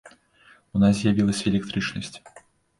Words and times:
У 0.79 0.81
нас 0.85 0.93
з'явілася 1.01 1.45
электрычнасць! 1.53 2.13